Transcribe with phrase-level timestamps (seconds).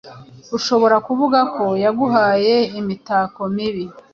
[0.57, 3.85] Ushobora kuvuga ko yaguhaye imitako mibi